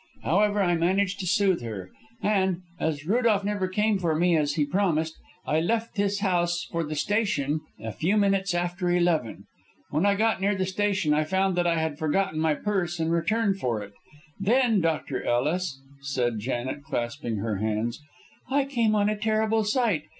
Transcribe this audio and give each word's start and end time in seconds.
However, 0.23 0.63
I 0.63 0.73
managed 0.73 1.19
to 1.19 1.27
soothe 1.27 1.61
her, 1.61 1.91
and, 2.23 2.63
as 2.79 3.05
Rudolph 3.05 3.43
never 3.43 3.67
came 3.67 3.99
for 3.99 4.15
me 4.15 4.35
as 4.35 4.55
he 4.55 4.65
promised, 4.65 5.15
I 5.45 5.59
left 5.61 5.93
this 5.93 6.21
house 6.21 6.63
for 6.71 6.83
the 6.83 6.95
station 6.95 7.61
a 7.79 7.91
few 7.91 8.17
minutes 8.17 8.55
after 8.55 8.89
eleven. 8.89 9.43
When 9.91 10.07
I 10.07 10.15
got 10.15 10.41
near 10.41 10.55
the 10.55 10.65
station 10.65 11.13
I 11.13 11.23
found 11.23 11.55
that 11.55 11.67
I 11.67 11.79
had 11.79 11.99
forgotten 11.99 12.39
my 12.39 12.55
purse 12.55 12.99
and 12.99 13.11
returned 13.11 13.59
for 13.59 13.83
it; 13.83 13.93
then, 14.39 14.81
Dr. 14.81 15.23
Ellis," 15.23 15.79
said 16.01 16.39
Janet, 16.39 16.83
clasping 16.83 17.35
her 17.35 17.57
hands, 17.57 18.01
"I 18.49 18.65
came 18.65 18.95
on 18.95 19.07
a 19.07 19.15
terrible 19.15 19.63
sight. 19.63 20.05